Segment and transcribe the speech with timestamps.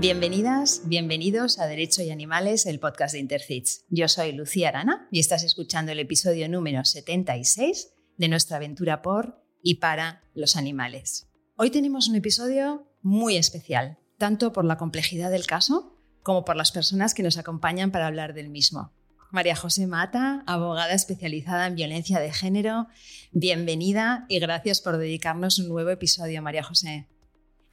[0.00, 3.84] Bienvenidas, bienvenidos a Derecho y Animales, el podcast de Intercits.
[3.88, 9.42] Yo soy Lucía Arana y estás escuchando el episodio número 76 de nuestra aventura por
[9.60, 11.26] y para los animales.
[11.56, 16.70] Hoy tenemos un episodio muy especial, tanto por la complejidad del caso como por las
[16.70, 18.92] personas que nos acompañan para hablar del mismo.
[19.32, 22.86] María José Mata, abogada especializada en violencia de género,
[23.32, 27.08] bienvenida y gracias por dedicarnos un nuevo episodio, María José.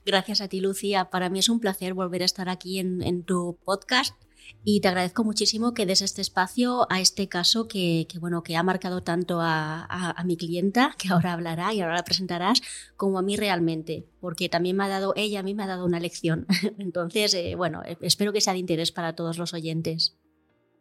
[0.05, 1.09] Gracias a ti, Lucía.
[1.09, 4.15] Para mí es un placer volver a estar aquí en, tu podcast
[4.63, 8.61] y te agradezco muchísimo que des este espacio a este caso que, bueno, que ha
[8.61, 12.61] marcado tanto a, mi clienta, que ahora hablará y ahora la presentarás,
[12.95, 15.85] como a mí realmente, porque también me ha dado, ella a mí me ha dado
[15.85, 16.45] una lección.
[16.77, 20.17] Entonces, eh, bueno, eh, espero que sea de interés para todos los oyentes.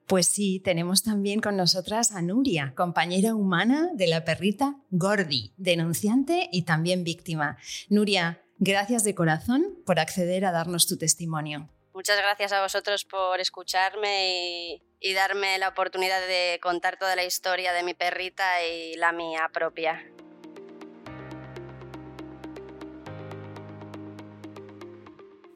[0.06, 6.51] Pues sí, tenemos también con nosotras a Nuria, compañera humana de la perrita Gordi, denunciante
[6.52, 7.56] y también víctima.
[7.88, 11.68] Nuria, Gracias de corazón por acceder a darnos tu testimonio.
[11.92, 17.73] Muchas gracias a vosotros por escucharme y, darme la oportunidad de contar toda la historia
[17.73, 20.02] de mi perrita y la mía propia.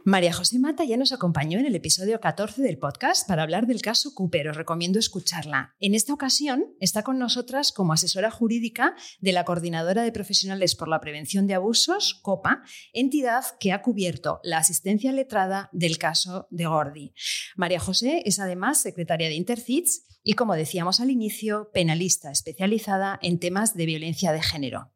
[0.08, 3.82] María José Mata ya nos acompañó en el episodio 14 del podcast para hablar del
[3.82, 4.48] caso Cooper.
[4.48, 5.74] Os recomiendo escucharla.
[5.80, 10.88] En esta ocasión está con nosotras como asesora jurídica de la Coordinadora de Profesionales por
[10.88, 12.62] la Prevención de Abusos, COPA,
[12.94, 17.12] entidad que ha cubierto la asistencia letrada del caso de Gordi.
[17.54, 23.38] María José es además secretaria de Intercits y, como decíamos al inicio, penalista especializada en
[23.38, 24.90] temas de violencia de género.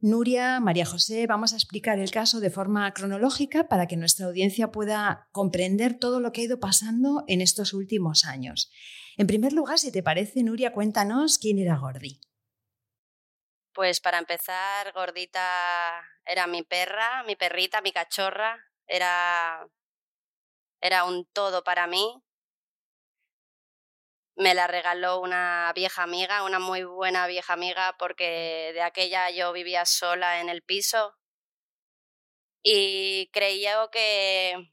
[0.00, 4.70] Nuria, María José, vamos a explicar el caso de forma cronológica para que nuestra audiencia
[4.70, 8.70] pueda comprender todo lo que ha ido pasando en estos últimos años.
[9.16, 12.20] En primer lugar, si te parece, Nuria, cuéntanos quién era Gordi.
[13.72, 19.66] Pues para empezar, Gordita era mi perra, mi perrita, mi cachorra, era,
[20.80, 22.22] era un todo para mí
[24.38, 29.52] me la regaló una vieja amiga, una muy buena vieja amiga, porque de aquella yo
[29.52, 31.18] vivía sola en el piso
[32.62, 34.72] y creía que,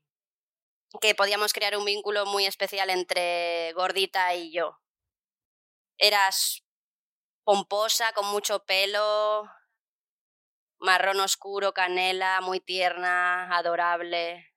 [1.01, 4.79] que podíamos crear un vínculo muy especial entre Gordita y yo.
[5.97, 6.63] Eras
[7.43, 9.49] pomposa, con mucho pelo,
[10.77, 14.53] marrón oscuro, canela, muy tierna, adorable,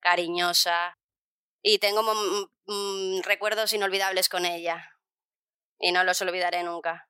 [0.00, 0.97] cariñosa
[1.62, 2.02] y tengo
[2.66, 4.92] mm, recuerdos inolvidables con ella
[5.78, 7.08] y no los olvidaré nunca.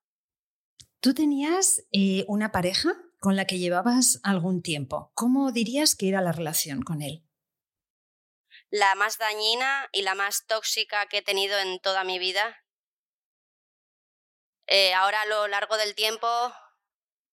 [1.01, 5.13] ¿Tú tenías eh, una pareja con la que llevabas algún tiempo?
[5.15, 7.25] ¿Cómo dirías que era la relación con él?
[8.71, 12.65] La más dañina y la más tóxica que he tenido en toda mi vida.
[14.67, 16.27] Eh, ahora a lo largo del tiempo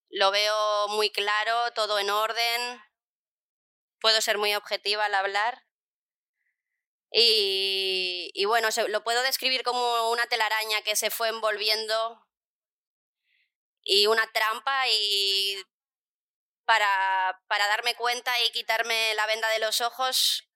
[0.08, 2.80] lo veo muy claro, todo en orden.
[4.00, 5.65] Puedo ser muy objetiva al hablar
[7.18, 12.22] y, bueno, lo puedo describir como una telaraña que se fue envolviendo
[13.82, 15.56] y una trampa y
[16.66, 20.46] para, para darme cuenta y quitarme la venda de los ojos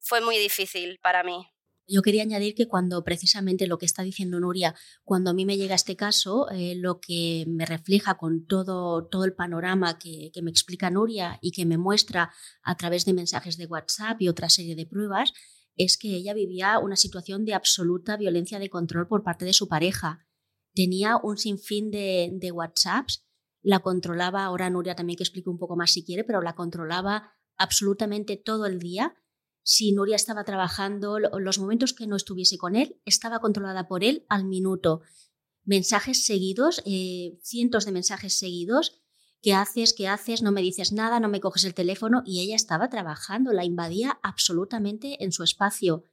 [0.00, 1.50] fue muy difícil para mí.
[1.88, 4.74] Yo quería añadir que cuando precisamente lo que está diciendo Nuria,
[5.04, 9.24] cuando a mí me llega este caso, eh, lo que me refleja con todo, todo
[9.24, 12.32] el panorama que, que, me explica Nuria y que me muestra
[12.62, 15.32] a través de mensajes de WhatsApp y otra serie de pruebas,
[15.76, 19.68] es que ella vivía una situación de absoluta violencia de control por parte de su
[19.68, 20.26] pareja.
[20.74, 23.24] Tenía un sinfín de, de WhatsApps,
[23.62, 27.32] la controlaba, ahora Nuria también que explique un poco más si quiere, pero la controlaba
[27.56, 29.16] absolutamente todo el día.
[29.62, 34.24] Si Nuria estaba trabajando, los momentos que no estuviese con él, estaba controlada por él
[34.28, 35.02] al minuto.
[35.64, 39.02] Mensajes seguidos, eh, cientos de mensajes seguidos,
[39.42, 39.94] ¿Qué haces?
[39.94, 40.42] ¿Qué haces?
[40.42, 44.18] No me dices nada, no me coges el teléfono y ella estaba trabajando, la invadía
[44.22, 46.04] absolutamente en su espacio.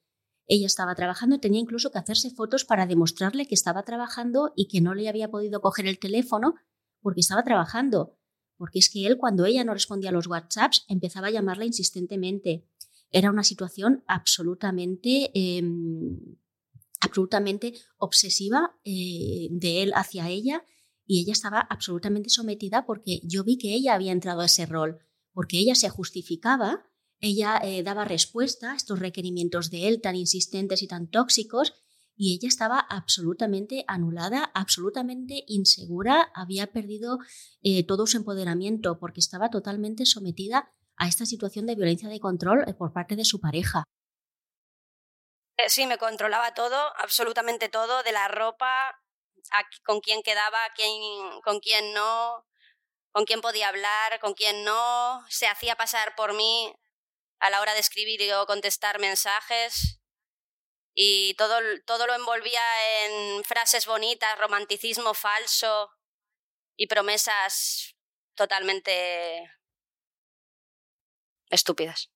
[0.46, 4.82] Ella estaba trabajando, tenía incluso que hacerse fotos para demostrarle que estaba trabajando y que
[4.82, 6.56] no le había podido coger el teléfono
[7.02, 8.18] porque estaba trabajando.
[8.58, 12.68] Porque es que él, cuando ella no respondía a los WhatsApps, empezaba a llamarla insistentemente.
[13.10, 16.19] Era una situación absolutamente, em,
[17.00, 20.64] absolutamente obsesiva eh, de él hacia ella
[21.06, 25.00] y ella estaba absolutamente sometida porque yo vi que ella había entrado a ese rol,
[25.34, 26.86] porque ella se justificaba,
[27.20, 31.74] ella eh, daba respuesta a estos requerimientos de él tan insistentes y tan tóxicos
[32.16, 37.20] y ella estaba absolutamente anulada, absolutamente insegura, había perdido
[37.64, 42.64] eh, todo su empoderamiento porque estaba totalmente sometida a esta situación de violencia de control
[42.68, 43.84] eh, por parte de su pareja.
[45.68, 49.03] Sí, me controlaba todo, absolutamente todo, de la ropa,
[49.84, 50.60] con quién quedaba,
[51.44, 52.45] con quién no,
[53.12, 56.74] con quién podía hablar, con quién no, se hacía pasar por mí
[57.40, 60.00] a la hora de escribir o contestar mensajes
[60.95, 61.56] y todo,
[61.86, 62.62] todo lo envolvía
[63.06, 65.90] en frases bonitas, romanticismo falso
[66.75, 67.95] y promesas
[68.36, 69.51] totalmente
[71.50, 72.10] estúpidas.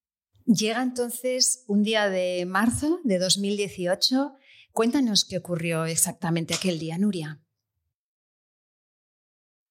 [0.46, 4.38] Llega entonces un día de marzo de 2018.
[4.78, 7.40] Cuéntanos qué ocurrió exactamente aquel día, Nuria.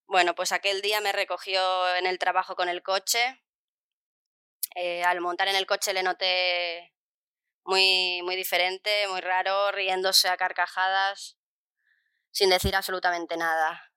[0.09, 3.41] Bueno, pues aquel día me recogió en el trabajo con el coche.
[4.75, 6.93] Eh, al montar en el coche le noté
[7.63, 11.39] muy, muy diferente, muy raro, riéndose a carcajadas,
[12.33, 13.93] sin decir absolutamente nada.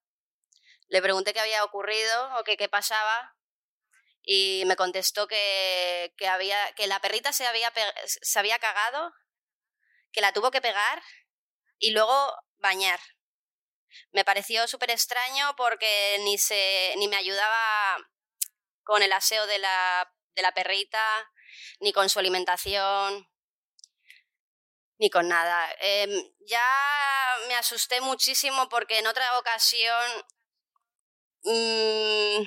[0.89, 3.35] Le pregunté qué había ocurrido o qué, pasaba
[4.21, 7.73] y me contestó que, que, había, que la perrita se había,
[8.05, 9.11] se había cagado,
[10.11, 11.01] que la tuvo que pegar
[11.77, 12.99] y luego bañar.
[14.11, 17.97] Me pareció súper extraño porque ni, se, ni me ayudaba
[18.83, 21.31] con el aseo de la, de la perrita,
[21.79, 23.27] ni con su alimentación,
[24.97, 25.73] ni con nada.
[25.79, 26.09] Em,
[26.39, 30.25] ya me asusté muchísimo porque en otra ocasión
[31.43, 32.43] mmm,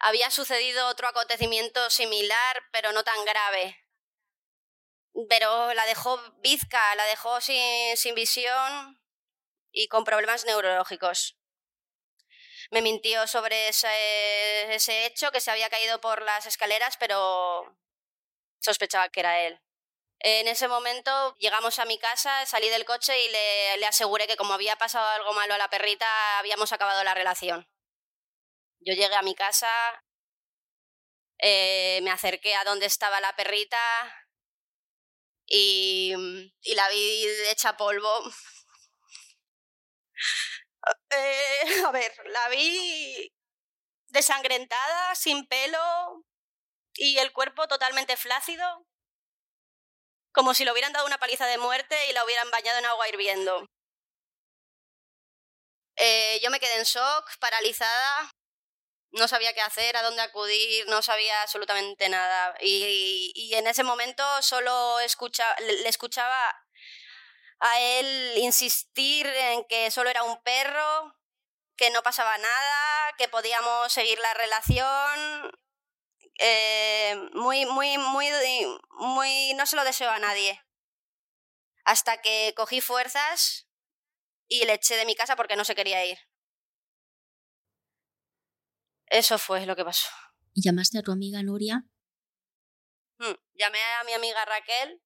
[0.00, 3.76] había sucedido otro acontecimiento similar, pero no tan grave.
[5.28, 9.00] Pero la dejó bizca, la dejó sin, sin visión
[9.72, 11.36] y con problemas neurológicos.
[12.70, 17.76] Me mintió sobre ese, ese hecho, que se había caído por las escaleras, pero
[18.60, 19.60] sospechaba que era él.
[20.20, 24.36] En ese momento llegamos a mi casa, salí del coche y le, le, aseguré que
[24.36, 27.68] como había pasado algo malo a la perrita, habíamos acabado la relación.
[28.80, 29.70] Yo llegué a mi casa,
[31.38, 33.78] eh, me acerqué a donde estaba la perrita
[35.48, 36.14] y,
[36.62, 38.10] y la vi hecha polvo.
[41.10, 43.32] Eh, a ver, la vi
[44.08, 46.24] desangrentada, sin pelo
[46.94, 48.86] y el cuerpo totalmente flácido,
[50.32, 53.08] como si le hubieran dado una paliza de muerte y la hubieran bañado en agua
[53.10, 53.68] hirviendo.
[55.96, 58.30] Eh, yo me quedé en shock, paralizada,
[59.12, 62.54] no sabía qué hacer, a dónde acudir, no sabía absolutamente nada.
[62.60, 66.54] Y, y en ese momento solo escucha, le escuchaba
[67.60, 71.16] a él insistir en que solo era un perro,
[71.76, 75.52] que no pasaba nada, que podíamos seguir la relación.
[76.40, 78.30] Eh, muy, muy, muy,
[78.90, 80.62] muy, no se lo deseo a nadie.
[81.84, 83.68] Hasta que cogí fuerzas
[84.46, 86.18] y le eché de mi casa porque no se quería ir.
[89.10, 90.08] Eso fue lo que pasó.
[90.54, 91.84] ¿Y llamaste a tu amiga Nuria?
[93.18, 95.02] Hmm, llamé a mi amiga Raquel,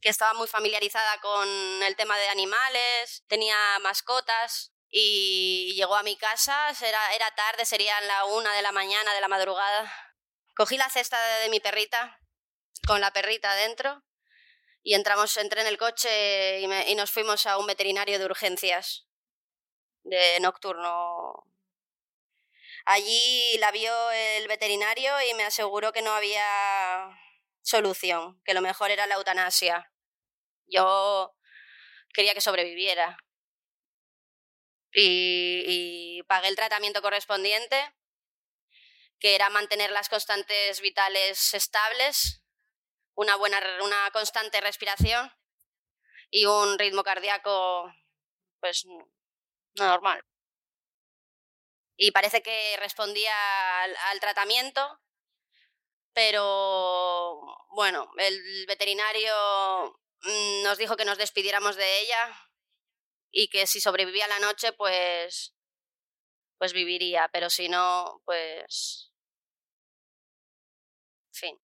[0.00, 1.48] que estaba muy familiarizada con
[1.82, 8.06] el tema de animales, tenía mascotas y llegó a mi casa, era, era tarde, serían
[8.06, 9.92] la una de la mañana, de la madrugada.
[10.54, 12.20] Cogí la cesta de, mi perrita,
[12.86, 14.04] con la perrita dentro,
[14.82, 19.08] y entramos, entré en el coche y, y nos fuimos a un veterinario de urgencias,
[20.04, 21.46] de nocturno,
[22.86, 26.44] Allí la vio el veterinario y me aseguró que no había
[27.62, 29.90] solución, que lo mejor era la eutanasia.
[30.66, 31.34] Yo
[32.12, 33.16] quería que sobreviviera.
[34.92, 37.76] Y, pagué el tratamiento correspondiente,
[39.18, 42.42] que era mantener las constantes vitales estables,
[43.14, 45.32] una buena, una constante respiración
[46.30, 47.92] y un ritmo cardíaco,
[48.60, 48.84] pues,
[49.74, 50.24] normal
[51.96, 53.32] y parece que respondía
[53.82, 55.00] al, tratamiento,
[56.12, 62.50] pero bueno, el veterinario mm, nos dijo que nos despidiéramos de ella
[63.30, 65.54] y que si sobrevivía la noche, pues
[66.58, 69.12] pues viviría, pero si no, pues
[71.32, 71.58] fin.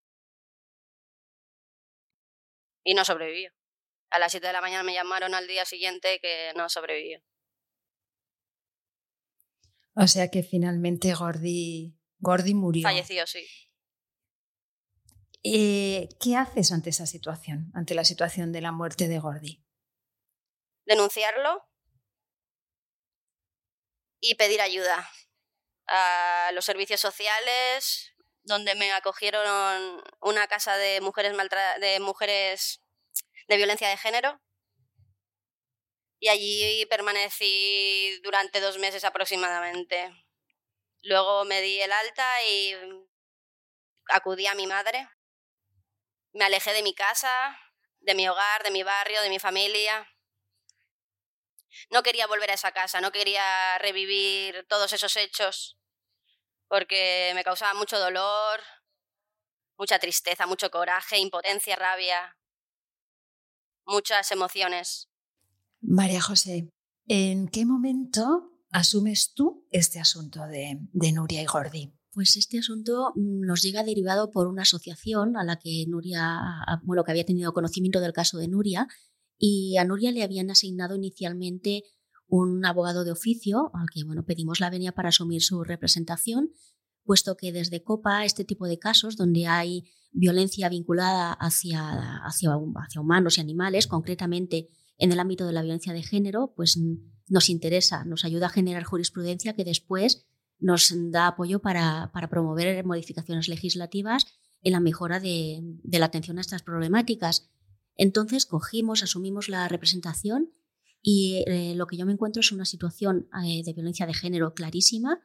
[2.83, 3.51] Y no sobrevivió.
[4.11, 7.21] A las 7 de la mañana me llamaron al día siguiente que no sobrevivió.
[9.95, 12.83] O sea que finalmente Gordy, Gordy murió.
[12.83, 13.45] Falleció, sí.
[15.43, 19.63] Eh, ¿Qué haces ante esa situación, ante la situación de la muerte de Gordy?
[20.85, 21.67] Denunciarlo
[24.21, 25.09] y pedir ayuda
[25.87, 31.35] a los servicios sociales, donde me acogieron una casa de mujeres
[31.79, 32.83] de mujeres
[33.47, 34.41] de violencia de género
[36.21, 40.13] y allí permanecí durante dos meses aproximadamente.
[41.03, 42.75] Luego me di el alta y
[44.09, 45.09] acudí a mi madre.
[46.33, 47.57] Me alejé de mi casa,
[48.01, 50.07] de mi hogar, de mi barrio, de mi familia.
[51.89, 55.75] No quería volver a esa casa, no quería revivir todos esos hechos
[56.67, 58.61] porque me causaba mucho dolor,
[59.77, 62.37] mucha tristeza, mucho coraje, impotencia, rabia,
[63.85, 65.10] muchas emociones.
[65.81, 66.69] María José,
[67.07, 71.93] ¿en qué momento asumes tú este asunto de, de Nuria y Gordi?
[72.13, 76.39] Pues este asunto mm, nos llega derivado por una asociación a la que Nuria,
[76.83, 78.87] bueno, que había tenido conocimiento del caso de Nuria,
[79.37, 81.83] y a Nuria le habían asignado inicialmente
[82.27, 86.51] un abogado de oficio al que bueno, pedimos la venia para asumir su representación,
[87.03, 91.89] puesto que desde COPA este tipo de casos donde hay violencia vinculada hacia,
[92.23, 94.69] hacia, hacia humanos y animales, concretamente
[95.01, 96.79] en el ámbito de la violencia de género, pues
[97.27, 100.27] nos interesa, nos ayuda a generar jurisprudencia que después
[100.59, 104.27] nos da apoyo para, promover modificaciones legislativas
[104.61, 107.49] en la mejora de, la atención a estas problemáticas.
[107.95, 110.51] Entonces cogimos, asumimos la representación
[111.01, 114.53] y eh, lo que yo me encuentro es una situación eh, de violencia de género
[114.53, 115.19] clarísima,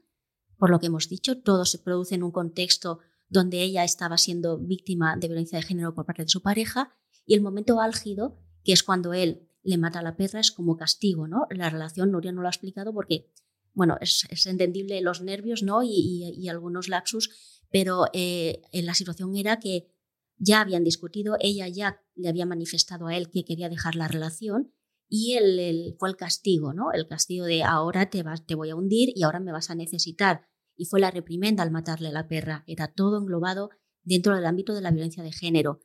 [0.56, 4.56] por lo que hemos dicho, todo se produce en un contexto donde ella estaba siendo
[4.56, 6.94] víctima de violencia de género por parte de su pareja
[7.26, 10.76] y el momento álgido, que es cuando él le mata a la perra, es como
[10.76, 11.46] castigo, ¿no?
[11.50, 13.30] La relación, Nuria no lo ha explicado porque
[13.76, 15.82] bueno, es, entendible los nervios ¿no?
[15.84, 19.92] y, algunos lapsus, pero eh, la situación era que
[20.38, 24.72] ya habían discutido, ella ya le había manifestado a él que quería dejar la relación
[25.08, 26.90] y el, fue el castigo, ¿no?
[26.92, 29.74] El castigo de ahora te, vas, te voy a hundir y ahora me vas a
[29.74, 30.48] necesitar.
[30.74, 32.64] Y fue la reprimenda al matarle a la perra.
[32.66, 33.70] Era todo englobado
[34.02, 35.80] dentro del ámbito de la violencia de género.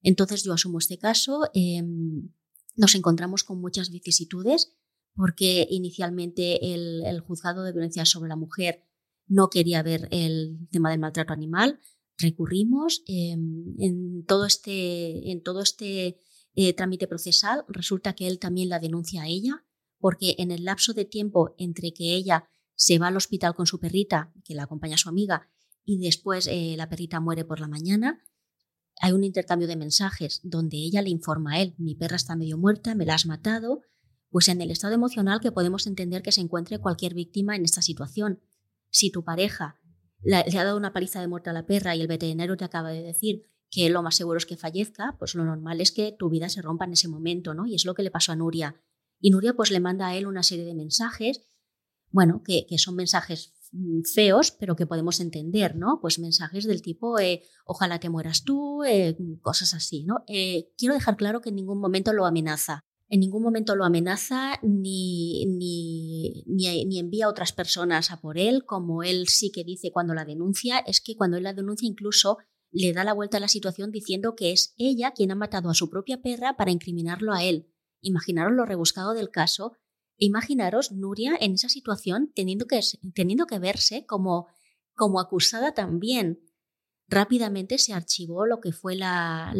[0.00, 1.42] Entonces yo asumo este caso.
[1.54, 2.30] Em,
[2.74, 4.76] nos encontramos con muchas vicisitudes
[5.14, 8.82] porque inicialmente el, juzgado de violencia sobre la mujer
[9.26, 11.80] no quería ver el tema del maltrato animal.
[12.18, 16.18] Recurrimos em, en todo este, en todo este
[16.54, 17.64] eh, trámite procesal.
[17.68, 19.64] Resulta que él también la denuncia a ella,
[19.98, 23.78] porque en el lapso de tiempo entre que ella se va al hospital con su
[23.78, 25.48] perrita, que la acompaña su amiga,
[25.84, 28.22] y después eh, la perrita muere por la mañana,
[29.00, 32.58] hay un intercambio de mensajes donde ella le informa a él, mi perra está medio
[32.58, 33.82] muerta, me la has matado,
[34.30, 37.82] pues en el estado emocional que podemos entender que se encuentre cualquier víctima en esta
[37.82, 38.40] situación.
[38.90, 39.80] Si tu pareja
[40.22, 42.90] le, ha dado una paliza de muerte a la perra y el veterinario te acaba
[42.90, 46.28] de decir que lo más seguro es que fallezca, pues lo normal es que tu
[46.28, 47.66] vida se rompa en ese momento, ¿no?
[47.66, 48.76] Y es lo que le pasó a Nuria.
[49.18, 51.46] Y Nuria pues le manda a él una serie de mensajes,
[52.10, 53.54] bueno, que, son mensajes
[54.14, 55.98] feos, pero que podemos entender, ¿no?
[56.00, 60.24] Pues mensajes del tipo, eh, ojalá te mueras tú, eh, cosas así, ¿no?
[60.28, 64.54] Eh, quiero dejar claro que en ningún momento lo amenaza en ningún momento lo amenaza
[64.62, 69.92] ni, ni, ni, envía a otras personas a por él, como él sí que dice
[69.92, 72.38] cuando la denuncia, es que cuando él la denuncia incluso
[72.70, 75.74] le da la vuelta a la situación diciendo que es ella quien ha matado a
[75.74, 77.70] su propia perra para incriminarlo a él.
[78.00, 79.76] Imaginaros lo rebuscado del caso.
[80.24, 82.80] Imaginaros Nuria en esa situación teniendo que,
[83.14, 84.46] teniendo que verse como,
[84.94, 86.40] como acusada también
[87.12, 89.52] Rápidamente se archivó lo que fue la,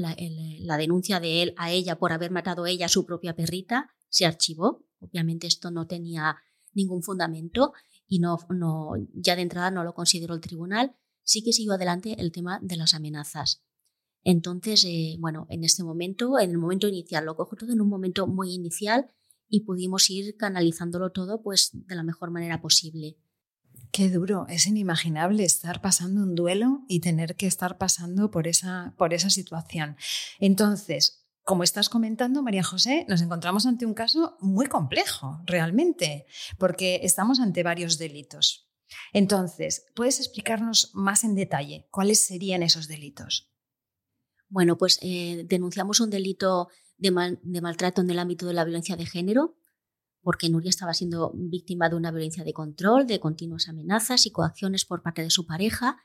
[0.79, 3.91] denuncia de él a ella por haber matado ella a su propia perrita.
[4.09, 4.87] Se archivó.
[5.01, 6.39] Obviamente esto no tenía
[6.73, 7.75] ningún fundamento
[8.09, 10.97] y no, no, ya de entrada no lo consideró el tribunal.
[11.25, 13.63] Sí que siguió adelante el tema de las amenazas.
[14.25, 17.89] Entonces, eh, bueno, en este momento, en el momento inicial, lo cojo todo en un
[17.91, 19.11] momento muy inicial
[19.53, 23.19] y pudimos ir canalizándolo todo pues de la mejor manera posible.
[23.93, 28.95] Qué duro, es inimaginable estar pasando un duelo y tener que estar pasando por esa,
[28.97, 29.97] por esa situación.
[30.41, 36.25] Entonces, como estás comentando, María José, nos encontramos ante un caso muy complejo, realmente,
[36.59, 38.71] porque estamos ante varios delitos.
[39.13, 43.53] Entonces, ¿puedes explicarnos más en detalle cuáles serían esos delitos?
[44.49, 46.69] Bueno, pues eh, denunciamos un delito
[46.99, 49.57] de maltrato en el ámbito de la violencia de género,
[50.23, 54.85] porque Nuria estaba siendo víctima de una violencia de control, de continuas amenazas y coacciones
[54.85, 55.99] por parte de su pareja.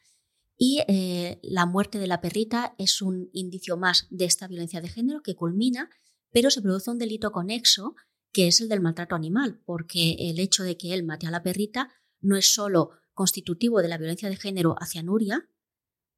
[0.57, 4.89] Y eh, la muerte de la perrita es un indicio más de esta violencia de
[4.89, 5.89] género que culmina,
[6.31, 7.95] pero se produce un delito conexo
[8.33, 11.43] que es el del maltrato animal, porque el hecho de que él mate a la
[11.43, 11.89] perrita
[12.21, 15.49] no es solo constitutivo de la violencia de género hacia Nuria,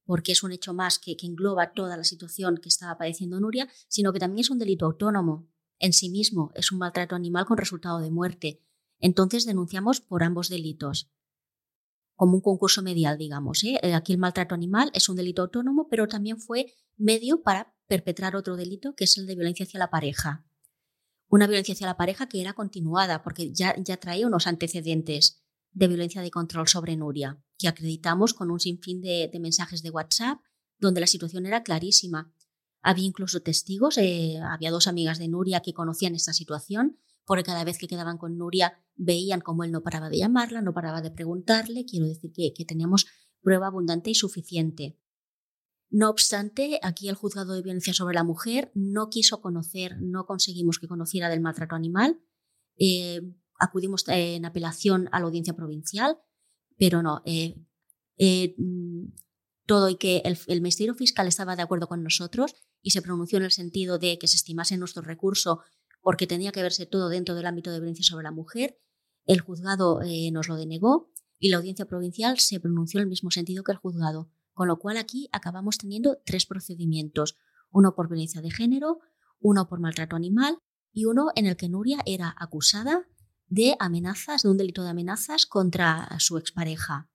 [0.10, 4.12] porque es un hecho más que, engloba toda la situación que estaba padeciendo Nuria, sino
[4.12, 5.48] que también es un delito autónomo,
[5.78, 8.60] en sí mismo es un maltrato animal con resultado de muerte.
[8.98, 11.12] Entonces denunciamos por ambos delitos.
[12.16, 13.64] Como un concurso medial, digamos.
[13.64, 13.78] ¿eh?
[13.84, 18.36] Eh, aquí el maltrato animal es un delito autónomo, pero también fue medio para perpetrar
[18.36, 20.44] otro delito, que es el de violencia hacia la pareja.
[21.28, 25.88] Una violencia hacia la pareja que era continuada, porque ya, ya traía unos antecedentes de
[25.88, 30.40] violencia de control sobre Nuria, que acreditamos con un sinfín de mensajes de WhatsApp,
[30.80, 32.34] donde la situación era clarísima.
[32.82, 37.64] Había incluso testigos, eh, había dos amigas de Nuria que conocían esta situación, porque cada
[37.64, 41.12] vez que quedaban con Nuria veían cómo él no paraba de llamarla, no paraba de
[41.12, 43.08] preguntarle, quiero decir que, teníamos
[43.42, 44.98] prueba abundante y suficiente.
[45.90, 50.80] No obstante, aquí el juzgado de violencia sobre la mujer no quiso conocer, no conseguimos
[50.80, 52.22] que conociera del maltrato animal.
[52.78, 53.22] Eh,
[53.60, 56.18] acudimos en apelación a la audiencia provincial,
[56.78, 57.22] pero no.
[57.26, 57.56] Eh,
[58.18, 59.08] eh, mm,
[59.66, 63.38] todo y que el, el, Ministerio Fiscal estaba de acuerdo con nosotros y se pronunció
[63.38, 65.62] en el sentido de que se estimase nuestro recurso
[66.02, 68.80] porque tenía que verse todo dentro del ámbito de violencia sobre la mujer.
[69.26, 70.00] El juzgado
[70.32, 73.78] nos lo denegó y la audiencia provincial se pronunció en el mismo sentido que el
[73.78, 74.32] juzgado.
[74.54, 77.38] Con lo cual aquí acabamos teniendo tres procedimientos,
[77.70, 79.00] uno por violencia de género,
[79.40, 80.58] uno por maltrato animal
[80.92, 83.08] y uno en el que Nuria era acusada
[83.50, 87.10] de amenazas, de un delito de amenazas contra su expareja.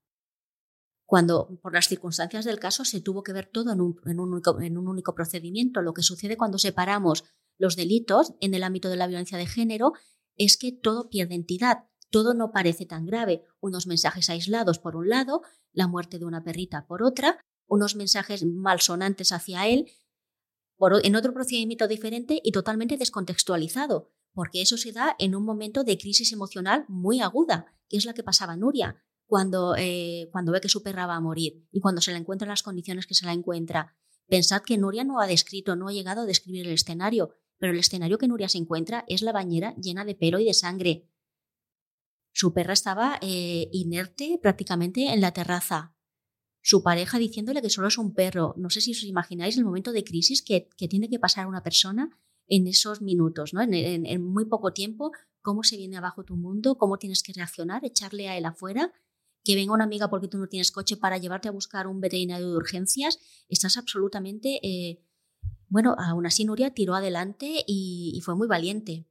[1.06, 4.78] Cuando, por las circunstancias del caso, se tuvo que ver todo en un, único, en
[4.78, 5.82] un único procedimiento.
[5.82, 7.24] Lo que sucede cuando separamos
[7.58, 9.92] los delitos en el ámbito de la violencia de género
[10.36, 13.42] es que todo pierde entidad todo no parece tan grave.
[13.58, 18.44] Unos mensajes aislados por un lado, la muerte de una perrita por otra, unos mensajes
[18.44, 19.90] malsonantes hacia él
[20.76, 25.84] por, en otro procedimiento diferente y totalmente descontextualizado, porque eso se da en un momento
[25.84, 30.60] de crisis emocional muy aguda, que es la que pasaba Nuria cuando, eh, cuando ve
[30.60, 33.14] que su perra va a morir y cuando se la encuentra en las condiciones que
[33.14, 33.96] se la encuentra.
[34.28, 37.78] Pensad que Nuria no ha descrito, no ha llegado a describir el escenario, pero el
[37.78, 41.08] escenario que Nuria se encuentra es la bañera llena de pelo y de sangre,
[42.34, 45.94] su perra estaba eh, inerte prácticamente en la terraza.
[46.60, 48.54] Su pareja diciéndole que solo es un perro.
[48.58, 52.18] No sé si os imagináis el momento de crisis que, tiene que pasar una persona
[52.48, 53.62] en esos minutos, ¿no?
[53.62, 58.28] En, muy poco tiempo, cómo se viene abajo tu mundo, cómo tienes que reaccionar, echarle
[58.28, 58.92] a él afuera,
[59.42, 62.50] que venga una amiga porque tú no tienes coche para llevarte a buscar un veterinario
[62.50, 63.18] de urgencias.
[63.48, 64.60] Estás absolutamente...
[64.62, 65.00] Eh,
[65.68, 69.06] bueno, aún así Nuria tiró adelante y fue muy valiente.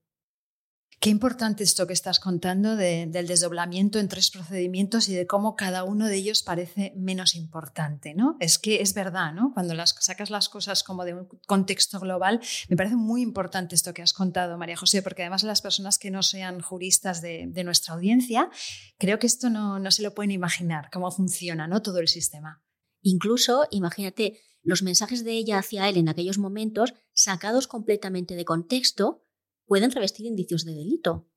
[1.04, 5.84] Qué importante esto que estás contando del desdoblamiento en tres procedimientos y de cómo cada
[5.84, 8.38] uno de ellos parece menos importante, ¿no?
[8.40, 9.52] Es que es verdad, ¿no?
[9.54, 14.02] Cuando sacas las cosas como de un contexto global, me parece muy importante esto que
[14.02, 18.50] has contado, María José, porque además las personas que no sean juristas de, nuestra audiencia,
[18.98, 21.82] creo que esto no, no se lo pueden imaginar, cómo funciona, ¿no?
[21.82, 22.64] Todo el sistema.
[23.02, 29.23] Incluso, imagínate, los mensajes de ella hacia él en aquellos momentos, sacados completamente de contexto,
[29.66, 31.30] pueden revestir indicios de delito.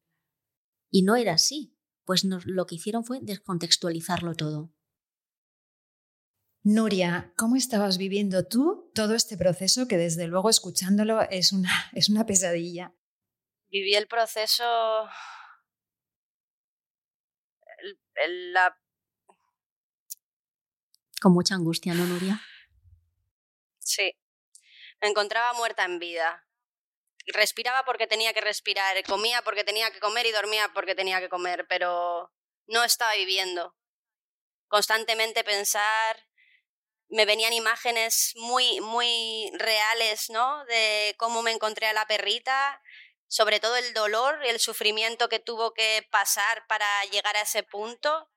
[0.91, 4.73] Y no era así, pues lo que hicieron fue descontextualizarlo todo.
[6.63, 12.09] Nuria, ¿cómo estabas viviendo tú todo este proceso que desde luego escuchándolo es una, es
[12.09, 12.95] una pesadilla?
[13.69, 14.65] Viví el proceso...
[18.53, 18.77] la...
[21.21, 22.41] Con mucha angustia, ¿no, Nuria?
[23.79, 24.13] Sí.
[25.01, 26.46] Me encontraba muerta en vida
[27.29, 31.29] respiraba porque tenía que respirar, comía porque tenía que comer y dormía porque tenía que
[31.29, 32.33] comer, pero
[32.67, 33.75] no estaba viviendo.
[34.69, 36.27] Constantemente pensar,
[37.09, 40.65] me venían imágenes muy, muy reales, ¿no?
[40.67, 42.83] De cómo me encontré a la perrita,
[43.29, 47.63] sobre todo el dolor y el sufrimiento que tuvo que pasar para llegar a ese
[47.63, 48.31] punto,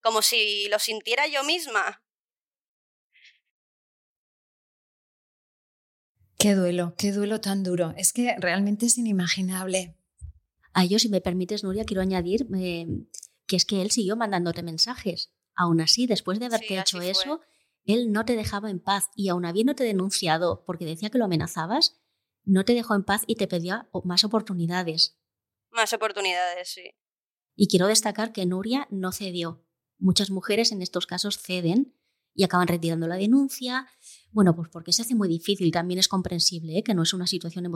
[0.00, 2.03] como si lo sintiera yo misma.
[6.44, 7.94] Qué duelo, qué duelo tan duro.
[7.96, 9.96] Es que realmente es inimaginable.
[10.74, 12.86] A ello, si me permites, Nuria, quiero añadir eh,
[13.46, 15.32] que es que él siguió mandándote mensajes.
[15.56, 17.40] Aún así, después de haberte hecho eso,
[17.86, 21.98] él no te dejaba en paz y aún habiéndote denunciado porque decía que lo amenazabas,
[22.42, 25.18] no te dejó en paz y te pedía más oportunidades.
[25.70, 26.90] Más oportunidades, sí.
[27.56, 29.64] Y quiero destacar que Nuria no cedió.
[29.96, 31.94] Muchas mujeres en estos casos ceden
[32.34, 33.86] y acaban retirando la denuncia.
[34.30, 36.82] Bueno, pues porque se hace muy difícil, también es comprensible, ¿eh?
[36.82, 37.66] que no es una situación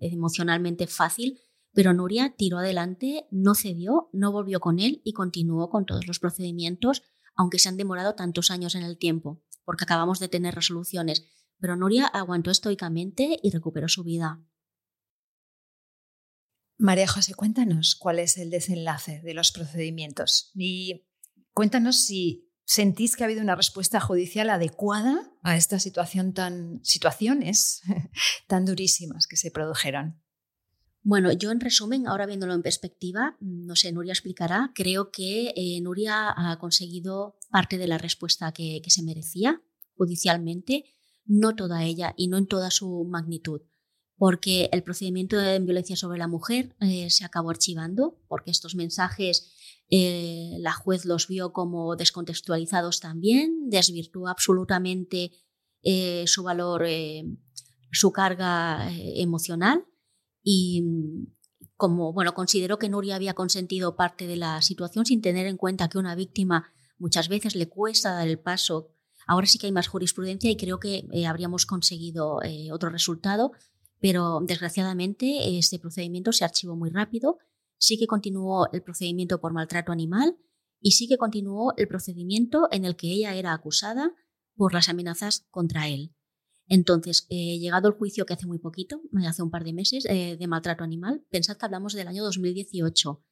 [0.00, 1.40] emocionalmente fácil,
[1.72, 6.18] pero Nuria tiró adelante, no cedió, no volvió con él y continuó con todos los
[6.18, 7.02] procedimientos,
[7.36, 11.24] aunque se han demorado tantos años en el tiempo, porque acabamos de tener resoluciones.
[11.60, 14.42] Pero Nuria aguantó estoicamente y recuperó su vida.
[16.76, 21.06] María José, cuéntanos cuál es el desenlace de los procedimientos y
[21.52, 27.82] cuéntanos si ¿Sentís que ha habido una respuesta judicial adecuada a esta situación tan, situaciones
[28.46, 30.22] tan durísimas que se produjeron?
[31.02, 35.80] Bueno, yo en resumen, ahora viéndolo en perspectiva, no sé, Nuria explicará, creo que eh,
[35.80, 39.60] Nuria ha conseguido parte de la respuesta que, se merecía
[39.96, 40.84] judicialmente,
[41.24, 43.62] no toda ella y no en toda su magnitud,
[44.16, 49.56] porque el procedimiento de violencia sobre la mujer eh, se acabó archivando, porque estos mensajes
[49.90, 55.32] eh, la juez los vio como descontextualizados también, desvirtuó absolutamente
[55.82, 57.24] eh, su valor, eh,
[57.90, 59.84] su carga emocional
[60.42, 60.84] y
[61.76, 65.88] como bueno, consideró que Nuria había consentido parte de la situación sin tener en cuenta
[65.88, 68.90] que una víctima muchas veces le cuesta dar el paso
[69.26, 72.40] Ahora sí que hay más jurisprudencia y creo que habríamos conseguido
[72.72, 73.52] otro resultado,
[74.00, 77.38] pero desgraciadamente este procedimiento se archivó muy rápido.
[77.80, 80.36] Sí que continuó el procedimiento por maltrato animal
[80.80, 84.14] y sí que continuó el procedimiento en el que ella era acusada
[84.54, 86.14] por las amenazas contra él.
[86.66, 90.36] Entonces, eh, llegado el juicio que hace muy poquito, hace un par de meses, eh,
[90.38, 93.24] de maltrato animal, pensad que hablamos del año 2018.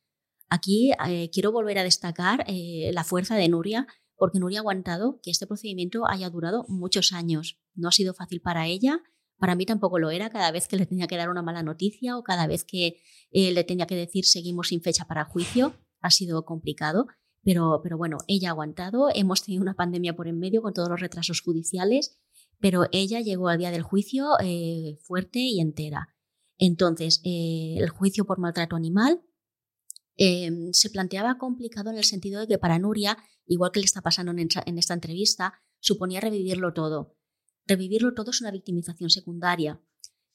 [0.48, 5.30] Aquí eh, quiero volver a destacar la fuerza de Nuria, porque Nuria ha aguantado que
[5.30, 7.60] este procedimiento haya durado muchos años.
[7.74, 9.02] No ha sido fácil para ella,
[9.38, 12.16] para mí tampoco lo era cada vez que le tenía que dar una mala noticia
[12.16, 15.74] o cada vez que le tenía que decir seguimos sin fecha para juicio.
[16.00, 17.06] Ha sido complicado.
[17.42, 20.88] Pero, pero bueno, ella ha aguantado, hemos tenido una pandemia por en medio con todos
[20.88, 22.18] los retrasos judiciales,
[22.60, 26.14] pero ella llegó al día del juicio eh, fuerte y entera.
[26.58, 29.22] Entonces, eh, el juicio por maltrato animal
[30.16, 34.02] em, se planteaba complicado en el sentido de que para Nuria, igual que le está
[34.02, 37.16] pasando en esta entrevista, suponía revivirlo todo.
[37.68, 39.80] Revivirlo todo es una victimización secundaria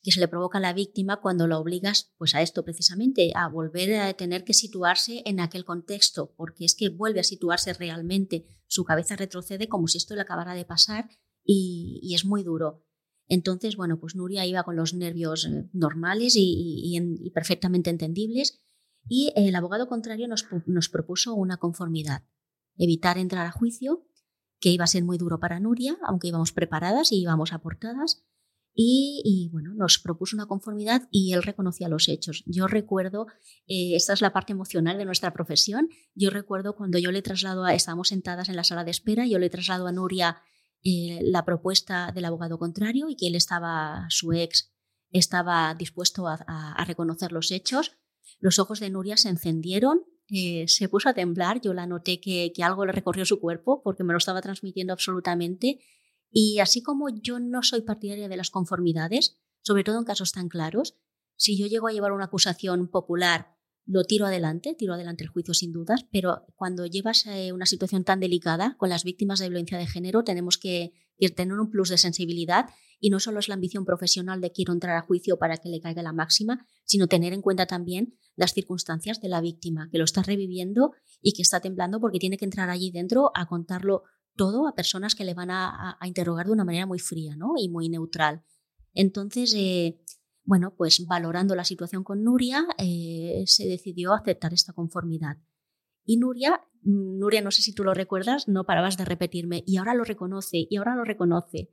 [0.03, 3.47] que se le provoca a la víctima cuando la obligas pues a esto precisamente, a
[3.47, 8.45] volver a tener que situarse en aquel contexto, porque es que vuelve a situarse realmente,
[8.67, 11.09] su cabeza retrocede como si esto le acabara de pasar
[11.43, 12.85] y, es muy duro.
[13.27, 18.61] Entonces, bueno, pues Nuria iba con los nervios eh, normales y, perfectamente entendibles
[19.07, 22.23] y el abogado contrario nos, nos propuso una conformidad,
[22.77, 24.05] evitar entrar a juicio,
[24.63, 28.23] que iba a ser muy duro para Nuria, aunque íbamos preparadas y íbamos aportadas,
[28.73, 32.43] y, bueno, nos propuso una conformidad y él reconocía los hechos.
[32.47, 33.27] Yo recuerdo,
[33.67, 37.65] eh, esta es la parte emocional de nuestra profesión, yo recuerdo cuando yo le traslado,
[37.65, 40.37] a, estábamos sentadas en la sala de espera, yo le traslado a Nuria
[40.81, 44.73] eh, la propuesta del abogado contrario y que él estaba, su ex,
[45.11, 47.97] estaba dispuesto a, reconocer los hechos.
[48.39, 52.51] Los ojos de Nuria se encendieron, eh, se puso a temblar, yo la noté que,
[52.55, 55.79] que algo le recorrió su cuerpo porque me lo estaba transmitiendo absolutamente
[56.31, 60.49] y así como yo no soy partidaria de las conformidades, sobre todo en casos tan
[60.49, 60.97] claros,
[61.35, 63.55] si yo llego a llevar una acusación popular,
[63.85, 68.03] lo tiro adelante, tiro adelante el juicio sin dudas, pero cuando llevas eh, una situación
[68.03, 70.93] tan delicada con las víctimas de violencia de género, tenemos que,
[71.35, 74.95] tener un plus de sensibilidad y no solo es la ambición profesional de quiero entrar
[74.95, 79.19] a juicio para que le caiga la máxima, sino tener en cuenta también las circunstancias
[79.19, 82.69] de la víctima, que lo está reviviendo y que está temblando porque tiene que entrar
[82.69, 84.03] allí dentro a contarlo
[84.35, 87.53] todo a personas que le van a, interrogar de una manera muy fría ¿no?
[87.57, 88.43] y muy neutral.
[88.93, 89.99] Entonces, eh,
[90.43, 95.37] bueno, pues valorando la situación con Nuria, eh, se decidió aceptar esta conformidad.
[96.05, 99.93] Y Nuria, Nuria, no sé si tú lo recuerdas, no parabas de repetirme, y ahora
[99.93, 101.69] lo reconoce, y ahora lo reconoce.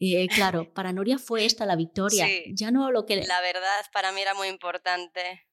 [0.00, 2.26] Eh, claro, para Nuria fue esta la victoria.
[2.52, 3.16] ya no lo que.
[3.16, 5.48] La verdad, para mí era muy importante.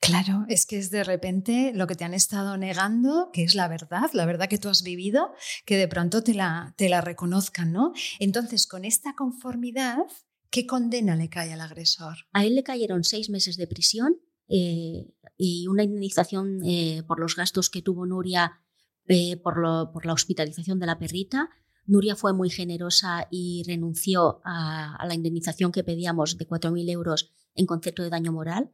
[0.00, 3.68] Claro, es que es de repente lo que te han estado negando, que es la
[3.68, 5.32] verdad, la verdad que tú has vivido,
[5.64, 7.92] que de pronto te la, te la reconozcan, ¿no?
[8.20, 10.04] Entonces, con esta conformidad,
[10.50, 12.16] ¿qué condena le cae al agresor?
[12.32, 17.36] A él le cayeron seis meses de prisión eh, y una indemnización eh, por los
[17.36, 18.60] gastos que tuvo Nuria
[19.06, 21.50] eh, por, la hospitalización de la perrita.
[21.86, 27.30] Nuria fue muy generosa y renunció a, a la indemnización que pedíamos de 4.000 euros
[27.54, 28.72] en concepto de daño moral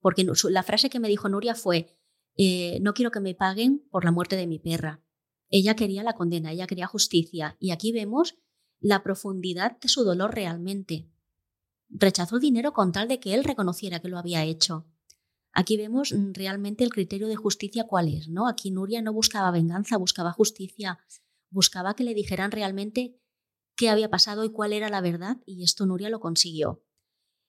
[0.00, 1.98] porque la frase que me dijo Nuria fue,
[2.80, 5.02] no quiero que me paguen por la muerte de mi perra.
[5.50, 7.56] Ella quería la condena, ella quería justicia.
[7.60, 8.38] Y aquí vemos
[8.78, 11.10] la profundidad de su dolor realmente.
[11.90, 14.86] Rechazó el dinero con tal de que él reconociera que lo había hecho.
[15.52, 18.48] Aquí vemos mm, realmente el criterio de justicia cuál es, ¿no?
[18.48, 20.98] Aquí Nuria no buscaba venganza, buscaba justicia,
[21.50, 23.20] buscaba que le dijeran realmente
[23.76, 26.84] qué había pasado y cuál era la verdad, y esto Nuria lo consiguió.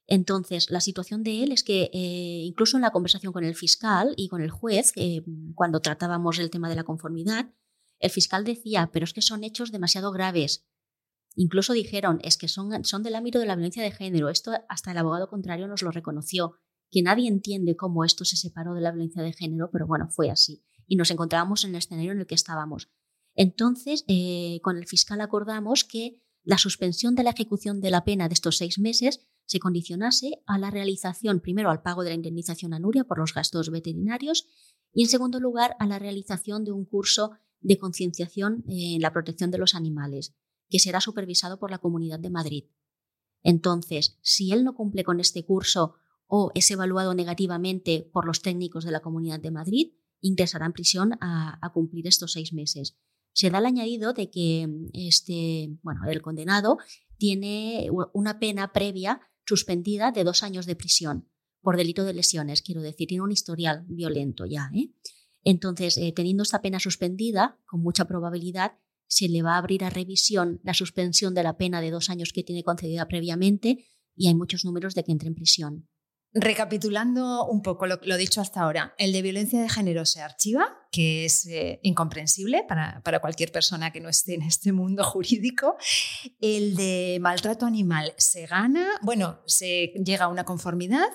[0.07, 4.13] Entonces, la situación de él es que eh, incluso en la conversación con el fiscal
[4.17, 5.23] y con el juez, eh,
[5.55, 7.53] cuando tratábamos el tema de la conformidad,
[7.99, 10.65] el fiscal decía, pero es que son hechos demasiado graves.
[11.35, 14.29] Incluso dijeron, es que son, del ámbito de la violencia de género.
[14.29, 16.55] Esto hasta el abogado contrario nos lo reconoció,
[16.89, 20.29] que nadie entiende cómo esto se separó de la violencia de género, pero bueno, fue
[20.29, 20.63] así.
[20.87, 22.89] Y nos encontrábamos en el escenario en el que estábamos.
[23.33, 28.27] Entonces, eh, con el fiscal acordamos que la suspensión de la ejecución de la pena
[28.27, 32.73] de estos seis meses se condicionase a la realización, primero al pago de la indemnización
[32.73, 34.47] a Nuria por los gastos veterinarios
[34.93, 39.51] y en segundo lugar a la realización de un curso de concienciación en la protección
[39.51, 40.35] de los animales,
[40.71, 42.63] que será supervisado por la Comunidad de Madrid.
[43.43, 48.85] Entonces, si él no cumple con este curso o es evaluado negativamente por los técnicos
[48.85, 52.97] de la Comunidad de Madrid, ingresará en prisión a, cumplir estos seis meses.
[53.33, 56.77] Se da el añadido de que este, bueno, el condenado
[57.17, 61.27] tiene una pena previa suspendida de dos años de prisión
[61.61, 64.71] por delito de lesiones, quiero decir, tiene un historial violento ya.
[64.73, 64.91] ¿eh?
[65.43, 68.73] Entonces, eh, teniendo esta pena suspendida, con mucha probabilidad
[69.11, 72.31] se le va a abrir a revisión la suspensión de la pena de dos años
[72.33, 75.89] que tiene concedida previamente y hay muchos números de que entre en prisión.
[76.33, 81.25] Recapitulando un poco lo, dicho hasta ahora, el de violencia de género se archiva, que
[81.25, 85.75] es eh, incomprensible para, para, cualquier persona que no esté en este mundo jurídico.
[86.39, 91.09] El de maltrato animal se gana, bueno, se llega a una conformidad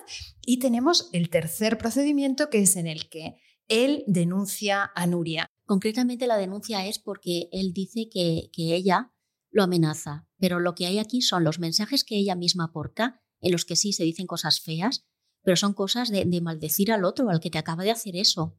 [0.45, 5.49] y tenemos el tercer procedimiento que es en el que él denuncia a Nuria.
[5.67, 9.13] Concretamente la denuncia es porque él dice que, que ella
[9.51, 13.51] lo amenaza, pero lo que hay aquí son los mensajes que ella misma aporta en
[13.51, 15.05] los que sí se dicen cosas feas,
[15.43, 18.57] pero son cosas de, maldecir al otro, al que te acaba de hacer eso.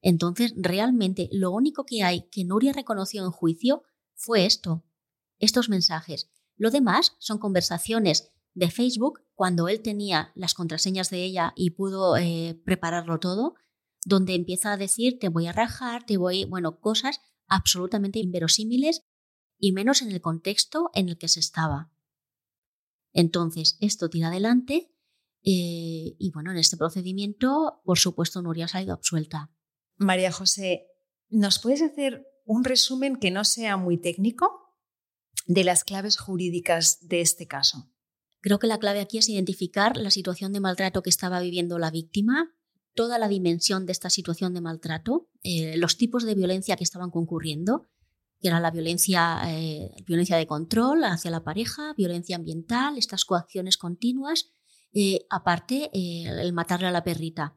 [0.00, 3.82] Entonces, realmente, lo único que hay que Nuria reconoció en juicio
[4.14, 4.84] fue esto,
[5.38, 6.30] estos mensajes.
[6.56, 12.16] Lo demás son conversaciones de Facebook cuando él tenía las contraseñas de ella y pudo
[12.16, 13.54] eh, prepararlo todo,
[14.04, 19.02] donde empieza a decir te voy a rajar, te voy, bueno, cosas absolutamente inverosímiles
[19.58, 21.92] y menos en el contexto en el que se estaba.
[23.12, 24.92] Entonces, esto tira adelante
[25.44, 29.50] eh, y bueno, en este procedimiento, por supuesto, Nuria ha salido absuelta.
[29.96, 30.86] María José,
[31.28, 34.76] ¿nos puedes hacer un resumen que no sea muy técnico
[35.46, 37.90] de las claves jurídicas de este caso?
[38.40, 41.90] Creo que la clave aquí es identificar la situación de maltrato que estaba viviendo la
[41.90, 42.52] víctima,
[42.94, 47.10] toda la dimensión de esta situación de maltrato, eh, los tipos de violencia que estaban
[47.10, 47.88] concurriendo,
[48.42, 53.78] que era la violencia, eh, violencia de control hacia la pareja, violencia ambiental, estas coacciones
[53.78, 54.50] continuas,
[54.92, 57.56] eh, aparte eh, el matarle a la perrita.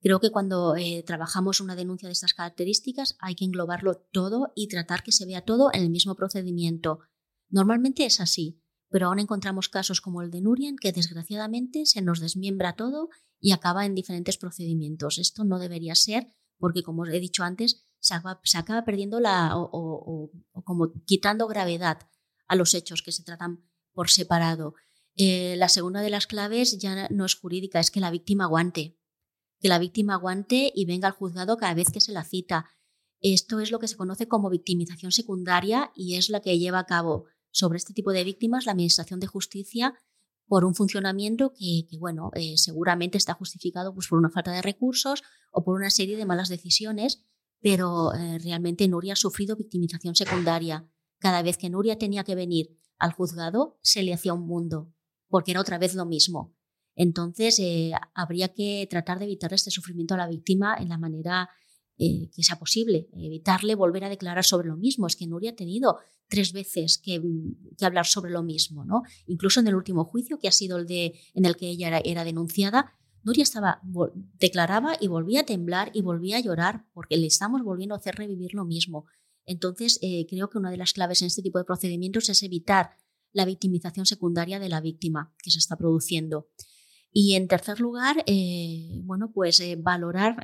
[0.00, 0.74] Creo que cuando
[1.06, 5.44] trabajamos una denuncia de estas características hay que englobarlo todo y tratar que se vea
[5.44, 6.98] todo en el mismo procedimiento.
[7.50, 12.18] Normalmente es así, pero aún encontramos casos como el de Nurien que desgraciadamente se nos
[12.18, 13.10] desmiembra todo
[13.42, 15.18] y acaba en diferentes procedimientos.
[15.18, 16.28] Esto no debería ser
[16.58, 20.30] porque, como he dicho antes, se acaba, perdiendo la, o,
[20.64, 22.08] como quitando gravedad
[22.46, 24.74] a los hechos que se tratan por separado.
[25.16, 28.96] Eh, la segunda de las claves ya no es jurídica, es que la víctima aguante,
[29.60, 32.70] que la víctima aguante y venga al juzgado cada vez que se la cita.
[33.20, 36.86] Esto es lo que se conoce como victimización secundaria y es la que lleva a
[36.86, 39.94] cabo sobre este tipo de víctimas la Administración de Justicia
[40.52, 45.22] por un funcionamiento que, bueno, eh, seguramente está justificado pues, por una falta de recursos
[45.50, 47.24] o por una serie de malas decisiones
[47.62, 50.86] pero eh, realmente Nuria ha sufrido victimización secundaria.
[51.18, 54.92] Cada vez que Nuria tenía que venir al juzgado, se le hacía un mundo,
[55.28, 56.54] porque era otra vez lo mismo.
[56.96, 61.48] Entonces, eh, habría que tratar de evitar este sufrimiento a la víctima en la manera
[62.04, 65.06] eh, que sea posible, evitarle volver a declarar sobre lo mismo.
[65.06, 69.02] Es que Nuria ha tenido tres veces que, mm, hablar sobre lo mismo, ¿no?
[69.26, 72.24] Incluso en el último juicio, que ha sido el de, en el que ella era
[72.24, 72.92] denunciada,
[73.24, 73.80] Nuria estaba,
[74.38, 78.16] declaraba y volvía a temblar y volvía a llorar porque le estamos volviendo a hacer
[78.16, 79.06] revivir lo mismo.
[79.44, 82.90] Entonces, eh, creo que una de las claves en este tipo de procedimientos es evitar
[83.32, 86.48] la victimización secundaria de la víctima que se está produciendo.
[87.12, 90.36] Y en tercer lugar, eh, bueno, pues eh, valorar,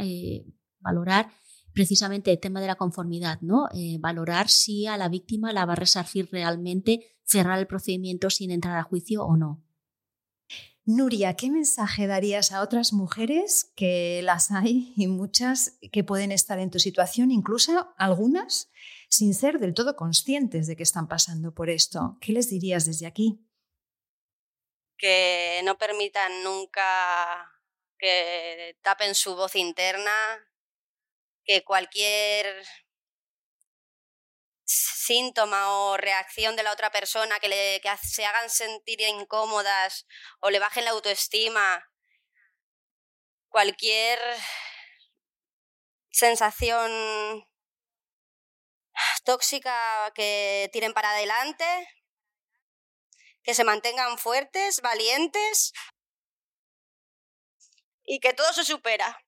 [0.80, 1.30] valorar
[1.72, 3.68] precisamente el tema de la conformidad, ¿no?
[4.00, 8.76] valorar si a la víctima la va a resarcir realmente cerrar el procedimiento sin entrar
[8.78, 9.62] a juicio o no.
[10.90, 16.58] Nuria, ¿qué mensaje darías a otras mujeres que las hay y muchas que pueden estar
[16.58, 18.70] en tu situación, incluso algunas
[19.10, 22.16] sin ser del todo conscientes de que están pasando por esto?
[22.22, 23.38] ¿Qué les dirías desde aquí?
[24.96, 26.82] Que no permitan nunca
[27.98, 30.10] que tapen su voz interna,
[31.48, 32.62] que cualquier
[34.66, 40.06] síntoma o reacción de la otra persona que, le, que se hagan sentir incómodas
[40.40, 41.88] o le bajen la autoestima,
[43.48, 44.20] cualquier
[46.10, 47.42] sensación
[49.24, 51.64] tóxica que tiren para adelante,
[53.42, 55.72] que se mantengan fuertes, valientes
[58.04, 59.18] y que todo se supera.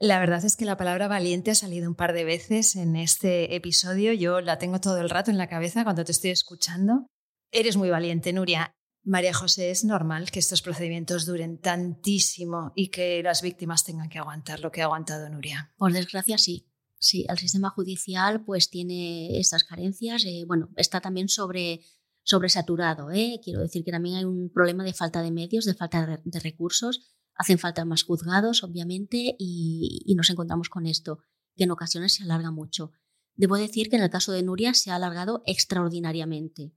[0.00, 3.56] La verdad es que la palabra valiente ha salido un par de veces en este
[3.56, 4.12] episodio.
[4.12, 7.08] Yo la tengo todo el rato en la cabeza cuando te estoy escuchando.
[7.50, 8.72] Eres muy valiente, Nuria.
[9.02, 14.18] María José, ¿es normal que estos procedimientos duren tantísimo y que las víctimas tengan que
[14.18, 15.72] aguantar lo que ha aguantado Nuria?
[15.76, 16.68] Por desgracia, sí.
[17.00, 20.24] Sí, el sistema judicial pues tiene estas carencias.
[20.24, 21.80] Eh, bueno, está también sobre,
[22.22, 23.10] sobresaturado.
[23.10, 23.40] ¿eh?
[23.42, 27.17] Quiero decir que también hay un problema de falta de medios, de falta de recursos
[27.38, 31.20] Hacen falta más juzgados, obviamente, y, nos encontramos con esto,
[31.54, 32.90] que en ocasiones se alarga mucho.
[33.36, 36.74] Debo decir que en el caso de Nuria se ha alargado extraordinariamente.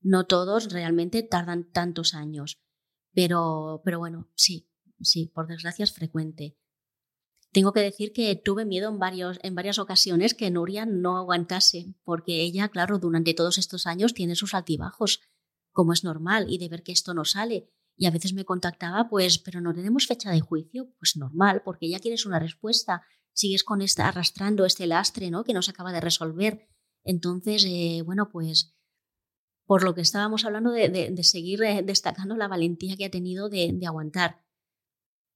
[0.00, 2.62] No todos realmente tardan tantos años,
[3.12, 6.56] pero, pero bueno, sí, sí, por desgracia es frecuente.
[7.50, 11.96] tengo que decir que tuve miedo en, varios, en varias ocasiones que Nuria no aguantase,
[12.04, 15.20] porque ella, claro, durante todos estos años tiene sus altibajos,
[15.72, 17.72] como es normal, y de ver que esto no sale.
[17.96, 21.86] Y a veces me contactaba, pues, pero no tenemos fecha de juicio, pues normal, porque
[21.86, 25.44] ella quieres una respuesta, sigues con esta, arrastrando este lastre, ¿no?
[25.44, 26.68] Que no se acaba de resolver.
[27.04, 28.76] Entonces, eh, bueno, pues
[29.66, 33.78] por lo que estábamos hablando de, seguir eh, destacando la valentía que ha tenido de,
[33.86, 34.46] aguantar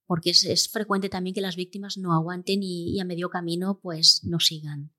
[0.07, 4.41] porque es, frecuente también que las víctimas no aguanten y, a medio camino pues no
[4.41, 4.91] sigan.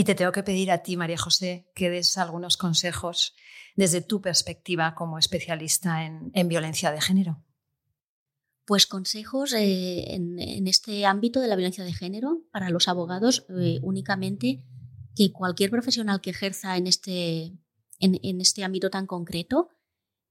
[0.00, 3.34] Y te tengo que pedir a ti, María José, que des algunos consejos
[3.76, 7.44] desde tu perspectiva como especialista en, violencia de género.
[8.64, 13.78] Pues consejos eh, en, este ámbito de la violencia de género para los abogados eh,
[13.82, 14.64] únicamente
[15.14, 17.52] que cualquier profesional que ejerza en este,
[17.98, 19.68] en este ámbito tan concreto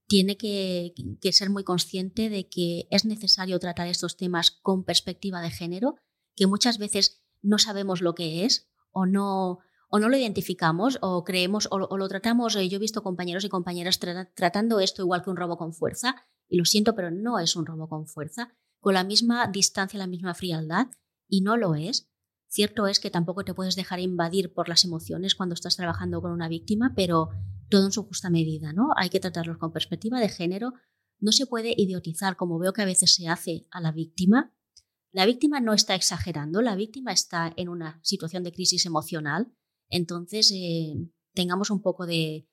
[0.08, 0.96] tiene que,
[1.32, 5.98] ser muy consciente de que es necesario tratar estos temas con perspectiva de género,
[6.36, 11.24] que muchas veces no sabemos lo que es o no, o no lo identificamos o
[11.24, 12.56] creemos o, lo tratamos.
[12.56, 16.16] Eh, yo he visto compañeros y compañeras tratando esto igual que un robo con fuerza,
[16.48, 20.08] y lo siento, pero no es un robo con fuerza, con la misma distancia, la
[20.08, 20.88] misma frialdad,
[21.28, 22.10] y no lo es.
[22.48, 26.32] Cierto es que tampoco te puedes dejar invadir por las emociones cuando estás trabajando con
[26.32, 27.30] una víctima, pero
[27.70, 28.90] todo en su justa medida, ¿no?
[28.96, 30.74] Hay que tratarlos con perspectiva de género.
[31.20, 34.52] No se puede idiotizar, como veo que a veces se hace a la víctima.
[35.12, 39.52] La víctima no está exagerando, la víctima está en una situación de crisis emocional.
[39.90, 40.94] Entonces, eh,
[41.34, 42.48] tengamos un poco de,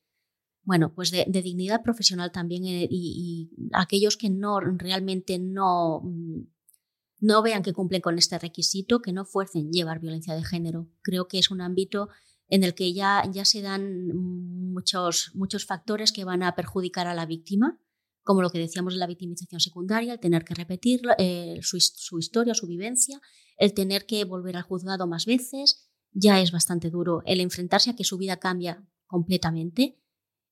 [0.63, 6.47] bueno, pues de, dignidad profesional también eh, y, aquellos que no realmente no, mm,
[7.21, 10.89] no vean que cumplen con este requisito, que no fuercen llevar violencia de género.
[11.03, 12.09] Creo que es un ámbito
[12.49, 14.09] en el que ya, ya se dan
[14.73, 17.79] muchos, muchos factores que van a perjudicar a la víctima,
[18.27, 22.19] como lo que decíamos de la victimización secundaria, el tener que repetir eh, su, su,
[22.19, 23.23] historia, su vivencia,
[23.57, 27.23] el tener que volver al juzgado más veces, ya es bastante duro.
[27.25, 30.03] El enfrentarse a que su vida cambia completamente,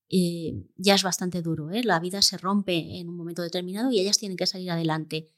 [0.08, 1.72] eh, ya es bastante duro.
[1.72, 1.82] ¿eh?
[1.82, 5.32] La vida se rompe en un momento determinado y ellas tienen que salir adelante.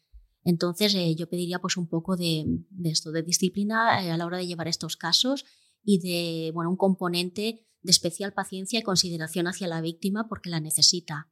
[0.44, 4.46] Entonces yo pediría pues un poco de, de esto, de disciplina a la hora de
[4.46, 5.46] llevar estos casos
[5.82, 10.60] y de bueno, un componente de especial paciencia y consideración hacia la víctima porque la
[10.60, 11.30] necesita.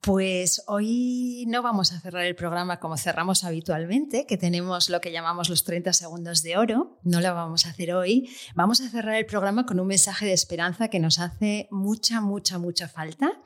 [0.00, 5.10] Pues hoy no vamos a cerrar el programa como cerramos habitualmente, que tenemos lo que
[5.10, 6.98] llamamos los 30 segundos de oro.
[7.02, 8.30] No lo vamos a hacer hoy.
[8.54, 12.58] Vamos a cerrar el programa con un mensaje de esperanza que nos hace mucha, mucha,
[12.58, 13.42] mucha falta.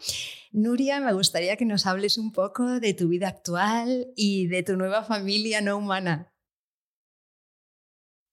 [0.51, 4.77] Nuria, me gustaría que nos hables un poco de tu vida actual y de tu
[4.77, 6.35] nueva familia no humana.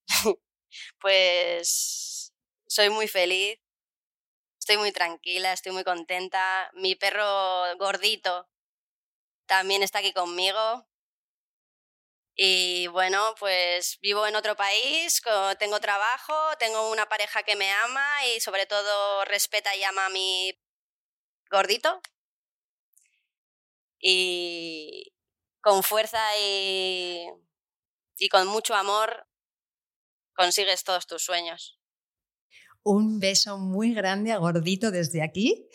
[1.02, 2.34] pues
[2.68, 3.60] soy muy feliz,
[4.70, 6.70] estoy muy tranquila, estoy muy contenta.
[6.74, 8.48] Mi perro gordito
[9.48, 10.88] también está aquí conmigo.
[12.36, 15.24] Y bueno, pues vivo en otro país,
[15.58, 20.10] tengo trabajo, tengo una pareja que me ama y sobre todo respeta y ama a
[20.10, 20.56] mi
[21.50, 22.00] gordito.
[24.00, 25.14] Y
[25.62, 27.26] con fuerza y,
[28.18, 29.28] y con mucho amor
[30.34, 31.79] consigues todos tus sueños.
[32.92, 35.68] Un beso muy grande a Gordito desde aquí.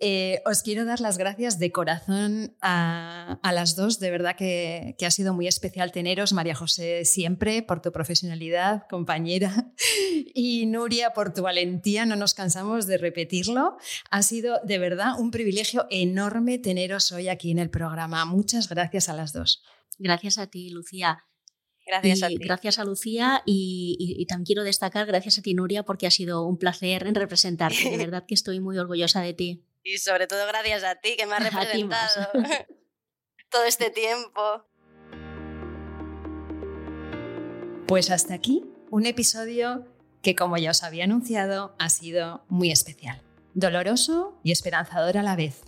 [0.00, 4.00] Eh, os quiero dar las gracias de corazón a, las dos.
[4.00, 9.70] De verdad que, ha sido muy especial teneros, María José, siempre por tu profesionalidad, compañera,
[10.34, 12.06] y Nuria por tu valentía.
[12.06, 13.76] No nos cansamos de repetirlo.
[14.10, 18.24] Ha sido de verdad un privilegio enorme teneros hoy aquí en el programa.
[18.24, 19.62] Muchas gracias a las dos.
[19.98, 21.22] Gracias a ti, Lucía.
[21.86, 22.36] Gracias a ti.
[22.38, 26.58] Gracias a Lucía y, también quiero destacar gracias a ti, Nuria, porque ha sido un
[26.58, 27.90] placer en representarte.
[27.90, 29.64] De verdad que estoy muy orgullosa de ti.
[29.82, 32.28] Y sobre todo gracias a ti, que me has representado
[33.50, 34.64] todo este tiempo.
[37.86, 39.86] Pues hasta aquí un episodio
[40.22, 43.20] que, como ya os había anunciado, ha sido muy especial,
[43.54, 45.62] doloroso y esperanzador a la vez.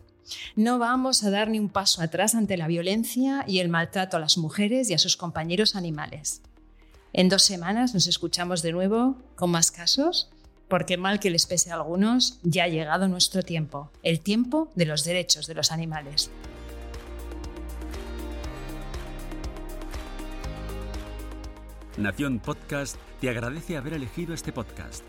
[0.57, 4.21] No vamos a dar ni un paso atrás ante la violencia y el maltrato a
[4.21, 6.43] las mujeres y a sus compañeros animales.
[7.13, 10.31] En dos semanas nos escuchamos de nuevo con más casos,
[10.69, 14.87] porque mal que les pese a algunos, ya ha llegado nuestro tiempo, el tiempo de
[14.87, 16.31] los derechos de los animales.
[21.97, 25.05] Nación Podcast te agradece haber elegido este podcast.